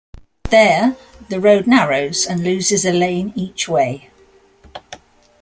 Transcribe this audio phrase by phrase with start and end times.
[0.49, 0.95] There,
[1.29, 4.09] the road narrows and loses a lane each way.